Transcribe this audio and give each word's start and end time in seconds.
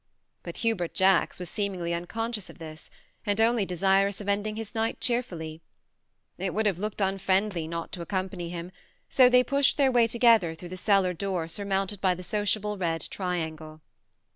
But 0.41 0.57
Hubert 0.65 0.95
Jacks 0.95 1.37
was 1.37 1.47
seemingly 1.47 1.93
unconscious 1.93 2.49
of 2.49 2.57
this, 2.57 2.89
and 3.23 3.39
only 3.39 3.67
desirous 3.67 4.19
of 4.19 4.27
ending 4.27 4.55
his 4.55 4.73
night 4.73 4.99
cheer 4.99 5.21
fully.! 5.21 5.61
It 6.39 6.55
would 6.55 6.65
have 6.65 6.79
looked 6.79 7.01
unfriendly 7.01 7.67
not 7.67 7.91
to 7.91 8.01
accompany 8.01 8.49
him, 8.49 8.71
so 9.09 9.29
they 9.29 9.43
pushed 9.43 9.77
their 9.77 9.91
way 9.91 10.07
together 10.07 10.55
through 10.55 10.69
the 10.69 10.75
cellar 10.75 11.13
door 11.13 11.47
surmounted 11.47 12.01
by 12.01 12.15
the 12.15 12.23
sociable 12.23 12.79
red 12.79 13.07
triangle. 13.11 13.79